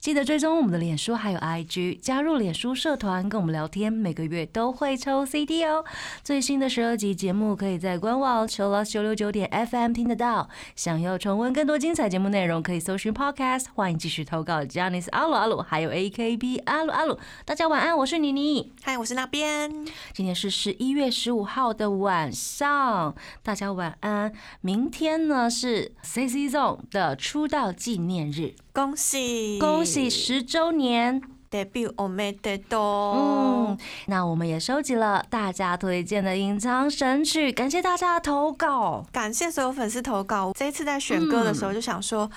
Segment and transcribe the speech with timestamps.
[0.00, 5.84] 记得追踪我们的脸书还有 IG，加入脸书社团跟我们聊天，每个月都会抽 CD 哦。
[6.24, 10.48] 最新的十二集节目可以在官网 c h i l l o s 九六九点 FM 听得到。
[10.74, 13.66] 想要重温更多精彩节目内容，可以搜寻 Podcast。
[13.74, 17.18] 欢迎继续投稿 j a n i c e 阿鲁阿鲁，还有 AKB 阿鲁阿鲁。
[17.44, 18.72] 大家晚安，我是妮妮。
[18.82, 19.70] 嗨，我是那边。
[20.14, 24.32] 今天是十一月十五号的晚上，大家晚安。
[24.62, 28.54] 明天呢是 CC Zone 的出道纪念日。
[28.72, 29.58] 恭喜。
[29.58, 31.20] 恭喜十周年
[31.50, 40.52] ，debut o m e d 嗯，那我们也收集了大家推荐的隐藏神曲，感谢大家的投稿，感谢所有粉丝投稿。
[40.54, 42.30] 这一次在选歌的时候就想说，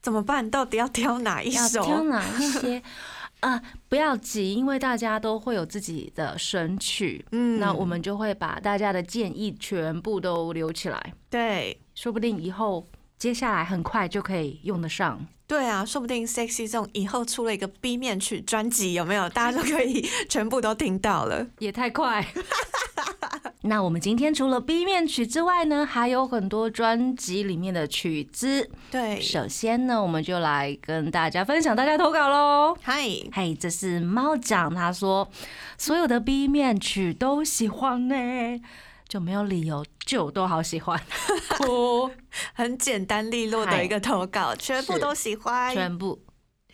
[0.00, 0.48] 怎么办？
[0.50, 1.82] 到底要挑哪一首？
[1.84, 2.82] 挑哪一些？
[3.40, 12.86] 啊， 不要急，因为大家都会有自己的神曲，嗯，那我们就会把大家的建议全部都留起来，对，说不定以后
[13.18, 15.26] 接下来很快就可以用得上。
[15.46, 19.28] 对啊，说不定 Sexy 这种以后出了一个 B 面曲专辑，有没有？
[19.28, 22.26] 大家都可以全部都听到了，也太快。
[23.62, 28.68] 那我们今天除了 B 面曲之外呢，还有很多专辑里面的曲子。
[28.90, 32.76] 对，首先呢，我们就来跟大家分享大家投稿喽。
[32.82, 35.28] 嗨，嗨，这是猫讲，他说
[35.78, 38.14] 所有的 B 面曲都喜欢呢。
[39.08, 41.00] 就没有理由，就都好喜欢，
[42.54, 46.22] 很简单利落的一个投稿，全部都喜欢，全部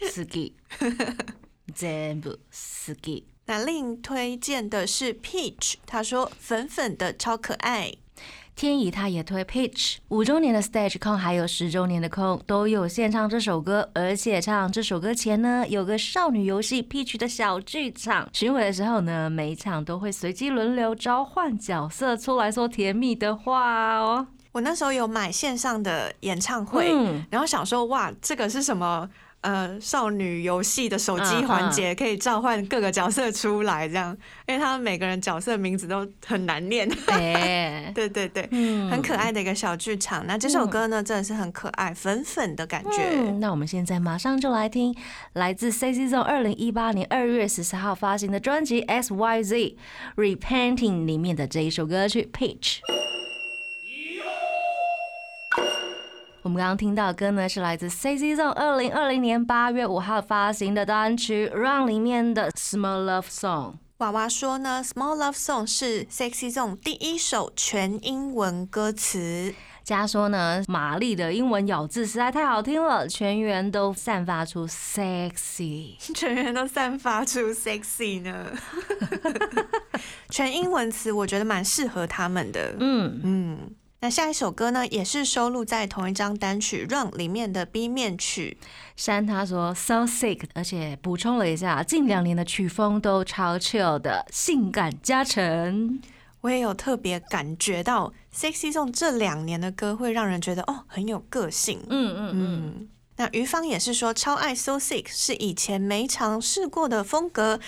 [0.01, 0.57] 四季，
[1.75, 3.27] 全部四季。
[3.47, 7.93] 那另推荐的是 Peach，他说粉粉的超可爱。
[8.55, 18.29] 天意他也推 Pitch 五周年的 Stage 空，还有十周年的空都有献唱这首歌，而且唱这首歌前呢，有个少女游戏 Pitch 的小剧场。
[18.33, 24.29] 巡回的时候呢，每一场都会随机轮流召唤角色出来说甜蜜的话哦。
[24.53, 26.93] 我那时候有买线上的演唱会，
[27.31, 29.09] 然后想说哇，这个是什么？
[29.43, 34.17] 呃，少女游戏的手机环节可以召唤各个角色出来，这样，
[34.47, 36.89] 因为他们每个人角色名字都很难念。
[37.09, 38.49] 哎， 对对对，
[38.89, 40.25] 很可爱的一个小剧场。
[40.27, 43.31] 那这首歌呢，真的是很可爱，粉粉的感觉。
[43.41, 44.95] 那我们现在马上就来听
[45.33, 49.77] 来自 C C Zone 二零一八年二月十四号发行的专辑《S Y Z
[50.17, 52.79] Repenting》里面的这一首歌曲《Peach》。
[56.43, 63.75] 我们刚刚听到的歌呢，是来自 C C Zone 二零二零年八月五号发行的单曲《Run》里面的 Small Love Song。
[63.99, 69.55] 娃娃说呢，《Small Love Song》是 Sexy Zone 第一首全英文歌词。
[69.85, 78.47] 加说呢，玛丽的英文咬字实在太好听了，全员都散发出 sexy， 全员都散发出 sexy 呢。
[80.29, 82.75] 全英文词我觉得蛮适合他们的。
[82.81, 83.59] 嗯嗯。
[84.03, 88.59] 那下一首歌呢，也是收录在同一张单曲《Run》里面的 B 面曲。
[88.97, 96.01] 山他说 So sick，而且补充了一下，近两年的曲风都超 chill 的，性感加成。
[96.41, 101.79] 我也有特别感觉到，Sexy Zone 这两年的歌会让人觉得哦很有个性。
[101.89, 102.89] 嗯嗯嗯。
[103.19, 107.61] 那于芳也是说超爱 So sick，是以前没尝试过的风格，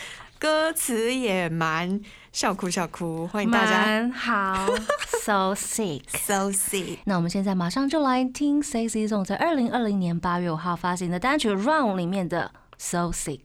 [0.44, 1.98] 歌词也蛮。
[2.30, 4.06] 笑哭笑哭，欢迎大家。
[4.10, 4.66] 好，
[5.24, 6.98] so sick，so sick。
[7.04, 13.40] 那我们现在马上就来听 Sexy Zone 在二零二零年八月五号发行的单曲《Run》里面的 So sick。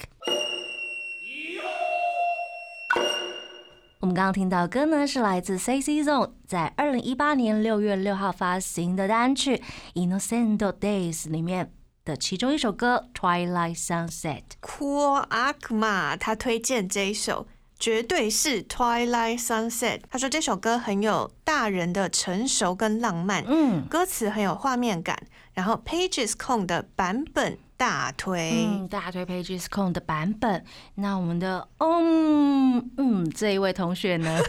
[4.01, 9.55] 我们刚刚听到歌呢，是来自 Sexy Zone 在二零一八年六月六号发行的单曲
[9.93, 11.71] 《Innocent Days》里面
[12.09, 14.41] 的其中一首歌《Twilight Sunset》。
[14.61, 17.47] Cool 阿克玛他推荐这一首。
[17.77, 20.01] 绝对是 Twilight Sunset。
[20.09, 25.17] 他说这首歌很有大人的成熟跟浪漫，嗯，歌词很有画面感。
[25.53, 30.65] 然后 Pages 控的版本大推，大推 Pages 控的版本。
[30.95, 34.37] 那我们的嗯嗯这一位同学呢？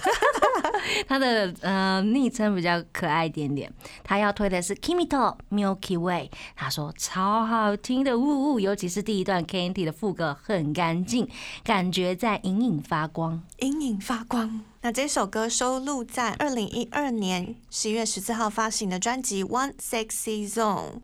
[1.06, 3.72] 他的呃昵称比较可爱一点点，
[4.02, 6.28] 他要推的是 Kimito Milky Way。
[6.56, 11.28] 他说超好听的呜呜，尤其是第一段 Candy 的副歌很干净，
[11.62, 14.62] 感觉在隐隐发光，隐隐发光。
[14.81, 21.00] 那这首歌收录在二零一二年十一月十四号发行的专辑《One Sexy Zone》。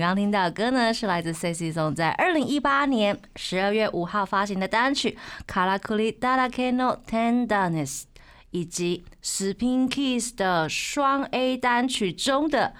[0.00, 5.18] 刚刚听到的歌呢，是来自 Sexy Zone 在二零一八年十二月五号发行的单曲
[5.78, 8.02] 《kalakulidalakano Tenderness》，
[8.50, 12.72] 以及 Spin Kiss 的双 A 单曲中的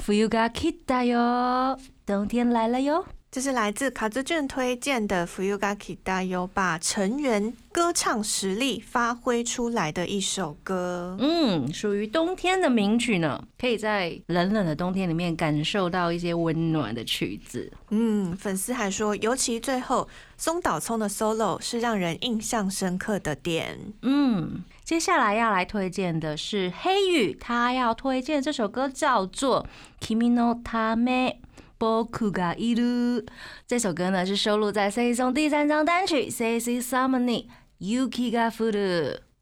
[0.00, 1.76] Fuga Kita 哟，
[2.06, 3.04] 冬天来了哟。
[3.30, 11.14] 这是来自卡兹俊推荐的 Fuga Kita 哟，把成员歌唱实力发挥出来的一首歌。
[11.20, 17.70] 嗯，属于冬天的名曲呢，可以在冷冷的冬天里面感受到一些温暖的曲子。
[17.90, 20.08] 嗯，粉丝还说，尤其最后
[20.38, 23.92] 松岛聪的 solo 是让人印象深刻的点。
[24.00, 24.64] 嗯。
[24.82, 29.68] 接下来要来推荐的是黑羽，他要推荐这首歌叫做
[30.02, 31.36] 《Kimi no Tame
[31.79, 33.21] Boku ga Iru》。
[33.67, 37.45] 这首歌呢是收录在 C 中第三张单曲《C C Summoning
[37.79, 38.71] Yuki ga Furu》。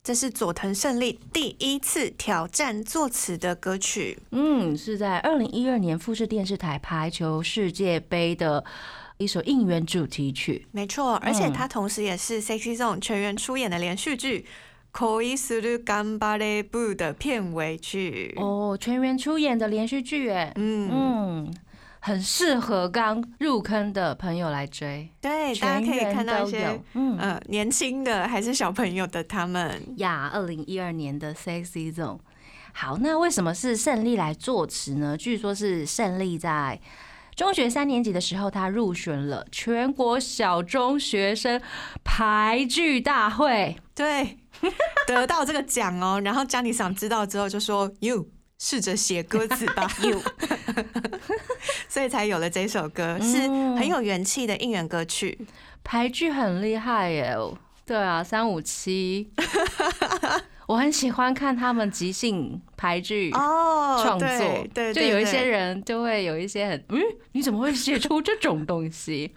[0.04, 4.18] 这是佐藤胜利第一次挑战作词的歌曲。
[4.32, 8.64] 嗯，是在二零一二年富士电视台排球世界杯的
[9.18, 10.68] 一首应援主题曲。
[10.72, 14.46] 没错，而且它同时也是 Sexy Zone 全员出演的连续剧。
[14.94, 21.54] 恋する頑張れ部的片尾曲哦，全员出演的连续剧哎，嗯嗯，
[22.07, 25.09] 很适合刚入坑的朋友来追。
[25.21, 30.31] 对，大家可以看到一些嗯年轻的还是小朋友的他们呀。
[30.33, 32.21] 二零一二年的 Sexy Zone，
[32.73, 35.17] 好，那为什么是胜利来作词呢？
[35.17, 36.81] 据说是胜利在。
[37.35, 41.61] 中学三年级的时候，他入选了全国小中学生
[42.05, 44.39] 排剧大会，对，
[45.09, 46.21] 得到这个奖哦。
[46.25, 50.23] 然后江妮桑知道之后就说：“You 试着写歌词吧， You。
[51.89, 53.41] ”所以才有了这首歌，是
[53.77, 55.39] 很有元气的应援歌曲。
[55.83, 57.37] 排剧很厉害耶，
[57.87, 59.31] 对啊，三五七。
[60.67, 67.01] 我很喜欢看他们即兴排剧哦，创作，对，就有一些人就会有一些很，嗯，
[67.33, 69.33] 你怎么会写出这种东西？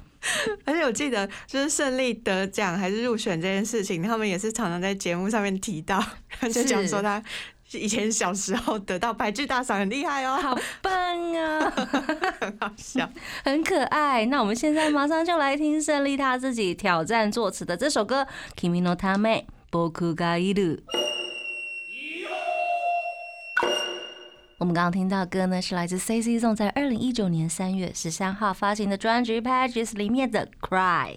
[0.65, 6.03] 而且我记得，就是胜利得奖还是入选这件事情，他们也是常常在节目上面提到，
[6.51, 7.23] 就讲说他
[7.73, 10.91] 以前小时候得到白剧大赏，很厉害哦，好棒
[11.35, 11.69] 啊，
[12.41, 13.07] 很好笑，
[13.45, 14.25] 很可爱。
[14.25, 18.23] 那我们现在马上就来听胜利他自己挑战作词的这首歌
[18.59, 20.77] 《Kimi no Tame Boku ga Iru》。
[24.57, 31.15] 我们刚刚听到歌呢，是来自 C C Zone 在二零一九年三月十三号发行的专辑《Pages》里面的《Cry》。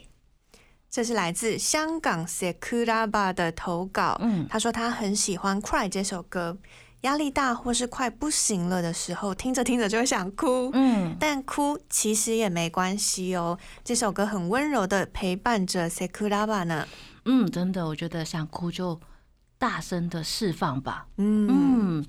[0.93, 4.19] 这是来自香港 Sekuraba 的投稿。
[4.21, 6.59] 嗯，他说他很喜欢《Cry》这首歌，
[7.00, 10.71] 压力大或是快不行了的时候，听着听着就会想哭。
[10.75, 13.59] 嗯，但哭其实也没关系哦。
[13.83, 16.87] 这首歌很温柔的陪伴着 Sekuraba 呢。
[17.25, 19.00] 嗯，真的，我觉得想哭就。
[19.59, 21.06] 大声的释放吧。
[21.19, 22.05] 嗯，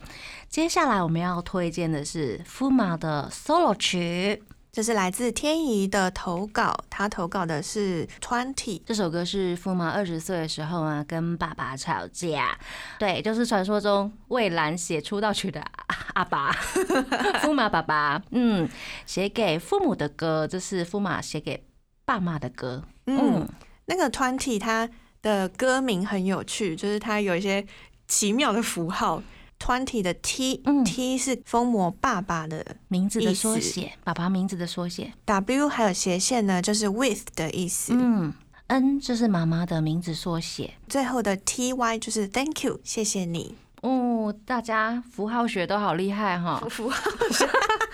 [0.49, 4.41] 接下来我们要推荐的是夫马的 solo 曲，
[4.73, 12.57] 这是来自天怡的投稿，他投稿的是 Twenty 这首歌是驸马二十岁的时候啊，跟爸爸吵架，
[12.97, 15.63] 对，就是传说中蔚蓝写出道曲的
[16.15, 16.51] 阿爸，
[17.45, 18.67] 驸马爸爸，嗯，
[19.05, 21.63] 写给父母的歌，这是驸马写给
[22.03, 22.83] 爸妈的歌。
[23.05, 23.47] 嗯，
[23.85, 24.89] 那个 Twenty 他。
[25.23, 27.65] 的歌名很有趣，就是它有一些
[28.09, 29.23] 奇妙的符号。
[29.63, 35.13] Twenty 的 T，T 是疯魔爸爸的名字的缩写，爸爸名字的缩写。
[35.23, 37.93] W 还有斜线呢，就是 with 的意思。
[37.95, 38.33] 嗯
[38.67, 40.73] ，N 就是妈妈的名字缩写。
[40.89, 43.55] 最后的 Ty 就是 Thank you，谢谢你。
[43.81, 46.61] 哦，大家符号学都好厉害哈！
[46.69, 47.47] 符号学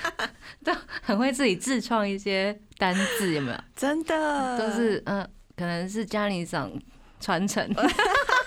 [0.66, 0.74] 都
[1.04, 3.58] 很会自己自创一些单字，有没有？
[3.76, 5.22] 真的都是嗯，
[5.56, 6.72] 可能是家里长。
[7.22, 7.70] 传承，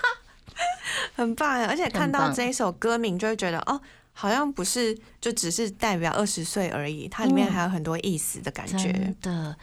[1.15, 1.67] 很棒呀！
[1.69, 3.79] 而且看到这一首歌名，就会觉得哦，
[4.13, 9.55] 好像不是就只是代表二十岁而已，它里面还有很多意思的感觉的。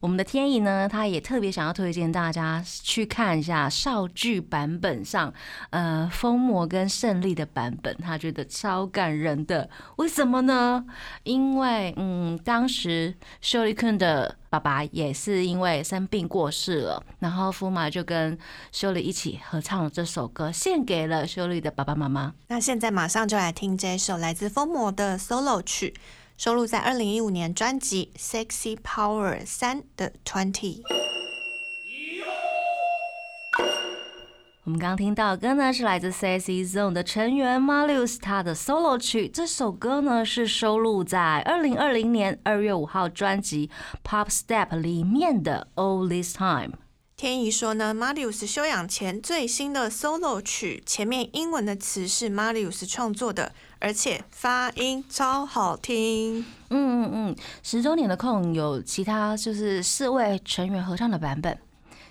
[0.00, 5.32] 我们的天意呢，他也特别想要推荐大家去看一下少剧版本上，
[5.70, 9.68] 呃，疯魔跟胜利的版本，他觉得超感人的。
[9.96, 10.84] 为什么呢？
[11.22, 18.38] 因为，嗯，当时修利坤的爸爸也是因为生病过世了，然后福马就跟
[18.70, 22.34] 修利一起合唱了这首歌，献给了修利的爸爸妈妈。
[22.48, 25.94] 那现在马上就来听这首来自疯魔的 solo 曲。
[26.36, 30.82] 收录在二零一五年专辑《Sexy Power 三》的 Twenty。
[34.64, 39.26] 我们刚听到的歌呢，是来自 Sexy Zone 的成员 Marius 他的 solo 曲。
[39.26, 43.70] 这首歌呢，是收录在二零二零年二月五号专辑
[44.06, 46.68] 《Pop Step》里面的《All This Time》。
[47.18, 53.54] 天怡说呢，Marius 休养前最新的 solo 曲，前面英文的词是 Marius 创作的。
[53.78, 57.36] 而且发音超好听，嗯嗯嗯。
[57.62, 61.58] 十周年的空有其他就是四位成员合唱的版本，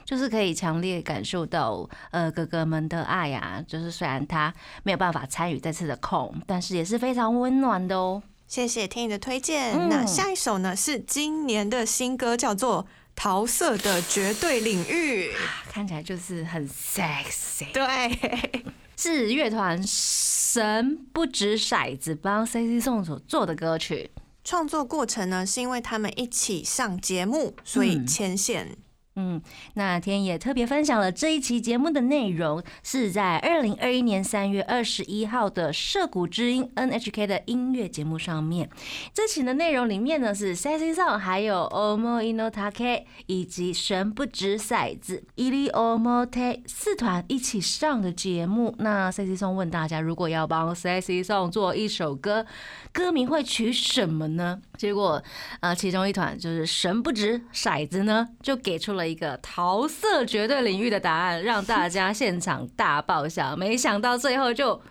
[0.03, 3.63] 就是可以强烈感受到呃哥哥们的爱呀。
[3.67, 8.23] 就是虽然他没有办法参与这次的空，但是也是非常温暖的哦。
[8.47, 9.87] 谢谢天怡的推荐。
[9.87, 12.83] 那下一首呢是今年的新歌，叫做
[13.15, 15.31] 《桃色的绝对领域》，
[15.69, 17.71] 看起来就是很 sexy。
[17.71, 18.65] 对，
[18.97, 24.11] 是乐团神不止骰子帮 C C 宋所做的歌曲。
[24.43, 28.77] 创作过程呢，是因为他们一起上节目，所以牵线。
[29.17, 29.41] 嗯，
[29.75, 38.69] 那天也特别分享了这一期节目的内容，是在二零二一年三月二十一号的涉谷之音 NHK 的音乐节目上面。
[39.13, 48.75] 这期的内容里面呢，是 Sexy Song，还有 Omo Inotake 以及神不知骰子 Ili Omote 四团一起上的节目。
[48.79, 52.45] 那 Sexy Song 问大家，如果要帮 Sexy Song 做一首歌，
[52.91, 54.61] 歌名会取什么呢？
[54.77, 55.23] 结果，
[55.61, 59.04] 呃，其中一团就是神不知骰子呢，就给出了。
[59.07, 63.55] 一个桃色绝对领域的答案，让大家现场大爆笑。
[63.55, 64.81] 没想到最后就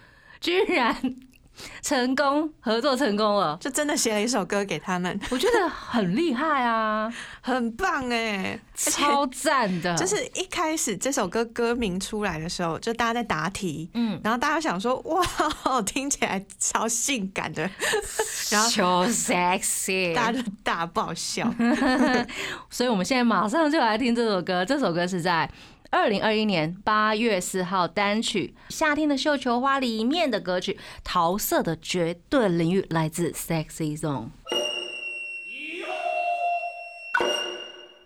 [0.41, 0.97] 居然
[1.83, 5.19] 成功合作成功了，就真的写了一首歌给他们。
[5.31, 9.95] 我觉得很厉害啊， 很棒哎，超赞的。
[9.97, 15.23] 就是一开始这首歌歌名出来的时候，就大家在答题，嗯，然后大家想说哇，
[15.87, 17.63] 听起来超性感的，
[18.51, 21.53] 然后超 sexy，大家就大爆笑。
[22.71, 24.65] 所以我们现在马上就来听这首歌。
[24.65, 25.49] 这首歌是在。
[25.95, 30.73] 二零二一年八月四号单曲《夏天的绣球花》里面的歌曲
[31.05, 34.31] 《桃色的绝对领域》来自 Sexy Zone。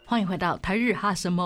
[0.05, 1.43] 欢迎回到台日哈什么？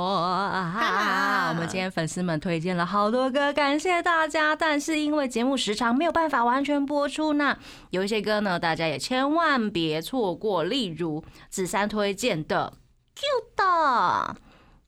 [1.51, 4.57] 我们今天粉丝们推荐了好多歌，感谢大家。
[4.57, 7.57] 但是因为节目时长没有办法完全播出，那
[7.91, 10.65] 有一些歌呢，大家也千万别错过。
[10.65, 12.73] 例如子珊推荐的
[13.57, 14.35] 《Cute》。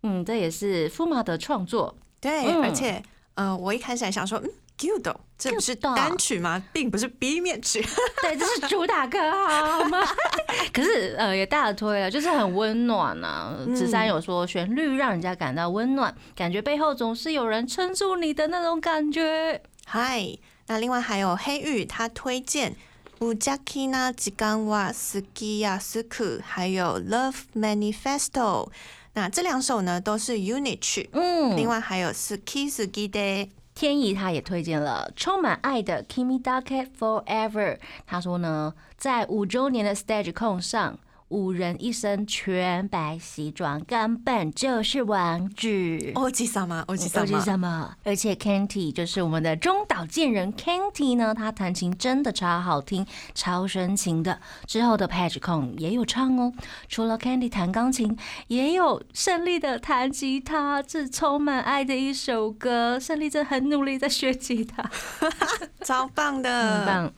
[0.06, 1.96] 嗯，这也是富马的创作。
[2.20, 3.02] 对，而且，
[3.34, 6.62] 呃，我一开始还想说，嗯，Gudo，这不是单曲吗？
[6.74, 7.82] 并不是 B 面曲。
[8.20, 10.00] 对，这是主打歌，好吗？
[10.72, 13.56] 可是，呃，也大推了，就是很温暖啊。
[13.74, 19.62] 子珊有说，旋律让人家感到温暖，感觉背后总是有人撑住你的那种感觉。
[19.86, 22.76] 嗨，那另外还有黑玉，他推荐
[23.20, 28.68] 乌加基纳吉冈瓦斯基亚斯库，还有 Love Manifesto。
[29.14, 37.78] 那这两首呢都是 unit 曲，嗯，另外还有是 kiss giday 天意，他也推荐了充满爱的 Kimi Dake Forever。
[38.06, 40.98] 他说呢，在五周年的 stage 控上。
[41.34, 45.68] 五人一身全白西装，根本就是王子。
[46.14, 46.84] 欧吉桑吗？
[46.86, 47.40] 欧吉桑吗？
[47.40, 47.92] 什么？
[48.04, 54.40] 而且 Kenty 就是我们的中岛健人，Kenty 呢，他弹琴真的超好听，超深情的。
[54.68, 56.52] 之后的 Patch 控也有唱哦。
[56.88, 63.00] 除了 Kenty 弹钢琴，也有胜利的弹吉他，这充满爱的一首歌。
[63.00, 64.88] 胜利真很努力在学吉他，
[65.82, 67.12] 超棒的，很棒。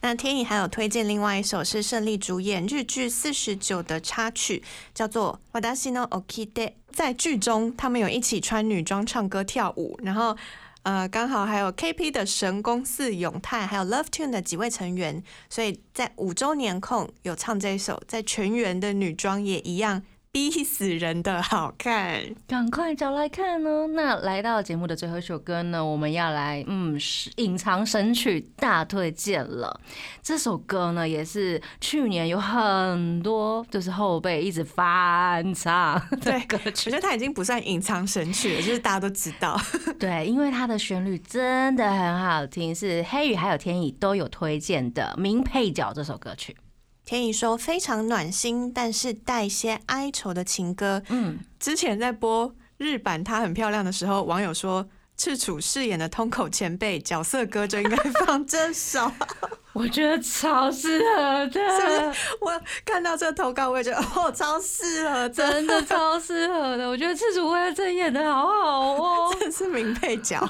[0.00, 4.62] 那天意还有推荐另外一首是胜利主演日剧四十九的插曲，
[4.94, 6.52] 叫做《Wadashi no Okide》。
[6.90, 10.36] 在剧中，他们有一起穿女装唱歌跳舞，然后
[10.82, 20.02] 呃，刚好还有 KP 的神宫寺永泰，还有 Love Tune 的几位成员，所以在五周年控有唱这一首，在全员的女装也一样。
[20.32, 23.86] 逼死人的好看，赶快找来看哦！
[23.88, 26.98] 那来到节目的最后一首歌呢，我们要来嗯，
[27.36, 29.78] 隐藏神曲大推荐了。
[30.22, 36.88] 这首歌呢，也是去年有很多就是后辈一直翻唱对歌曲。
[36.88, 39.60] 我觉得它已经不算隐藏神曲了，就是大家都知道。
[39.98, 46.56] 对，因为它的旋律真的很好听，是黑羽还有天意都有推荐的名配角这首歌曲。
[47.04, 51.02] 天一说非常暖心，但是带些哀愁的情歌。
[51.08, 59.10] 嗯，之前在播日版《她很漂亮》的时候，网友说赤楚饰演的通口前辈角色歌就应该放这首，
[59.74, 62.14] 我觉得超适合的。
[62.40, 66.88] 我看到这个投稿，我也觉得哦，超适合，真的超适合的。
[66.88, 70.48] 我觉得赤楚为这演的好好哦， 真是名配角。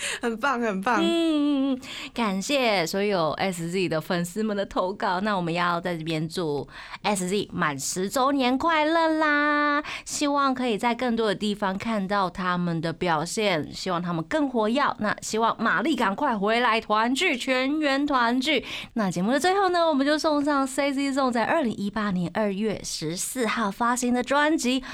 [0.22, 1.00] 很棒，很棒。
[1.02, 1.78] 嗯，
[2.14, 5.20] 感谢所有 SZ 的粉丝们的投稿。
[5.20, 6.66] 那我们要在这边祝
[7.02, 9.82] SZ 满十周年快乐啦！
[10.04, 14.80] 希望可以在更多的地方看到他们的表现，希望他们更活跃。
[14.98, 18.64] 那希望玛丽赶快回来团聚，全员团聚。
[18.94, 24.80] 那节目的最后呢，我们就送上 CZ 送在二零一八年二月十四号发行的专辑《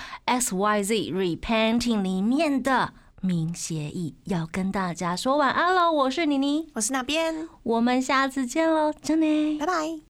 [0.40, 2.92] XYZ Repenting》里面的。
[3.20, 5.90] 明协议要跟大家说晚安喽！
[5.90, 10.00] 我是妮妮，我是那边，我们下次见喽，真的，拜拜。